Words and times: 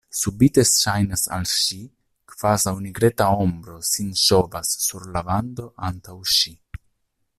Subite 0.19 0.61
ŝajnas 0.67 1.25
al 1.35 1.43
ŝi, 1.55 1.77
kvazaŭ 2.33 2.73
nigreta 2.85 3.27
ombro 3.43 3.77
sin 3.91 4.09
ŝovas 4.23 4.75
sur 4.87 5.07
la 5.17 5.23
vando 5.29 5.69
antaŭ 5.91 6.21
ŝi. 6.39 6.57